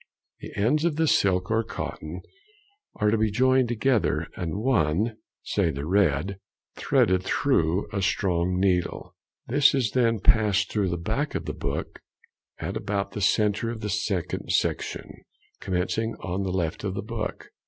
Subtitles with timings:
[0.39, 2.21] The ends of the silk or cotton
[2.95, 6.39] are to be joined together, and one, say the red,
[6.75, 9.15] threaded through a strong needle.
[9.45, 11.99] This is then passed through the back of the book,
[12.57, 15.07] at about the centre of the second section,
[15.59, 17.51] commencing on the left of the book.